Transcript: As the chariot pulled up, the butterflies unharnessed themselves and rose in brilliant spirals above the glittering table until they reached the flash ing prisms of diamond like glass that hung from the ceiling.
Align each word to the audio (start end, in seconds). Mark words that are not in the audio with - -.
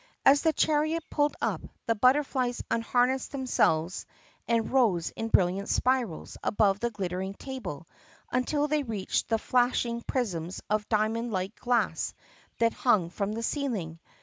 As 0.25 0.41
the 0.41 0.51
chariot 0.51 1.03
pulled 1.11 1.35
up, 1.43 1.61
the 1.85 1.93
butterflies 1.93 2.63
unharnessed 2.71 3.31
themselves 3.31 4.07
and 4.47 4.71
rose 4.71 5.11
in 5.11 5.27
brilliant 5.27 5.69
spirals 5.69 6.37
above 6.43 6.79
the 6.79 6.89
glittering 6.89 7.35
table 7.35 7.85
until 8.31 8.67
they 8.67 8.81
reached 8.81 9.29
the 9.29 9.37
flash 9.37 9.85
ing 9.85 10.01
prisms 10.01 10.59
of 10.71 10.89
diamond 10.89 11.31
like 11.31 11.55
glass 11.55 12.15
that 12.57 12.73
hung 12.73 13.11
from 13.11 13.33
the 13.33 13.43
ceiling. 13.43 13.99